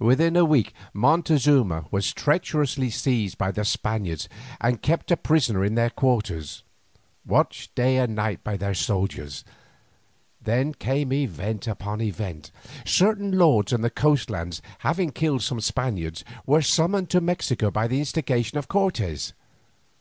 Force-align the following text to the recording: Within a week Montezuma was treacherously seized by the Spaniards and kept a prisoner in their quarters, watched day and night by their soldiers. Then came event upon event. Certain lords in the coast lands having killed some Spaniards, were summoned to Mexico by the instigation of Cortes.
Within 0.00 0.34
a 0.34 0.44
week 0.44 0.72
Montezuma 0.92 1.84
was 1.92 2.12
treacherously 2.12 2.90
seized 2.90 3.38
by 3.38 3.52
the 3.52 3.64
Spaniards 3.64 4.28
and 4.60 4.82
kept 4.82 5.12
a 5.12 5.16
prisoner 5.16 5.64
in 5.64 5.76
their 5.76 5.88
quarters, 5.88 6.64
watched 7.24 7.76
day 7.76 7.96
and 7.98 8.12
night 8.16 8.42
by 8.42 8.56
their 8.56 8.74
soldiers. 8.74 9.44
Then 10.42 10.74
came 10.74 11.12
event 11.12 11.68
upon 11.68 12.00
event. 12.00 12.50
Certain 12.84 13.30
lords 13.38 13.72
in 13.72 13.82
the 13.82 13.88
coast 13.88 14.30
lands 14.30 14.60
having 14.80 15.12
killed 15.12 15.42
some 15.42 15.60
Spaniards, 15.60 16.24
were 16.44 16.60
summoned 16.60 17.08
to 17.10 17.20
Mexico 17.20 17.70
by 17.70 17.86
the 17.86 18.00
instigation 18.00 18.58
of 18.58 18.66
Cortes. 18.66 19.32